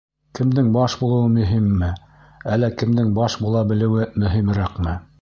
Кемдең 0.37 0.71
баш 0.77 0.95
булыуы 1.01 1.27
мөһимме, 1.35 1.91
әллә 2.57 2.73
кемдең 2.81 3.15
баш 3.21 3.39
була 3.45 3.65
белеүе 3.75 4.13
мөһимерәкме? 4.27 5.01